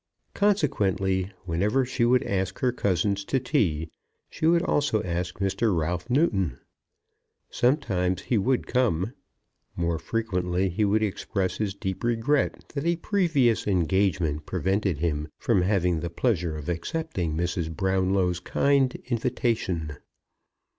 Consequently, 0.33 1.31
whenever 1.45 1.85
she 1.85 2.05
would 2.05 2.23
ask 2.23 2.57
her 2.57 2.71
cousins 2.71 3.23
to 3.25 3.39
tea, 3.39 3.91
she 4.31 4.47
would 4.47 4.63
also 4.63 5.03
ask 5.03 5.37
Mr. 5.37 5.77
Ralph 5.77 6.09
Newton. 6.09 6.57
Sometimes 7.51 8.23
he 8.23 8.35
would 8.35 8.65
come. 8.65 9.13
More 9.75 9.99
frequently 9.99 10.69
he 10.69 10.83
would 10.85 11.03
express 11.03 11.57
his 11.57 11.75
deep 11.75 12.03
regret 12.03 12.67
that 12.73 12.83
a 12.87 12.95
previous 12.95 13.67
engagement 13.67 14.47
prevented 14.47 14.97
him 14.97 15.29
from 15.37 15.61
having 15.61 15.99
the 15.99 16.09
pleasure 16.09 16.57
of 16.57 16.67
accepting 16.67 17.37
Mrs. 17.37 17.69
Brownlow's 17.71 18.39
kind 18.39 18.95
invitation. 19.05 19.97